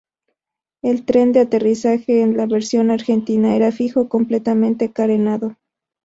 El 0.81 1.05
tren 1.05 1.31
de 1.31 1.41
aterrizaje 1.41 2.21
en 2.23 2.35
la 2.35 2.47
versión 2.47 2.89
argentina 2.89 3.55
era 3.55 3.71
fijo, 3.71 4.09
completamente 4.09 4.91
carenado. 4.91 5.57